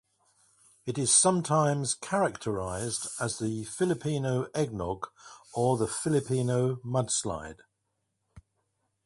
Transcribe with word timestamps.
It 0.87 0.97
is 0.97 1.13
sometimes 1.13 1.93
characterized 1.93 3.05
as 3.19 3.37
the 3.37 3.65
"Filipino 3.65 4.47
eggnog" 4.55 5.05
or 5.53 5.77
the 5.77 5.85
"Filipino 5.87 6.77
mudslide". 6.77 7.59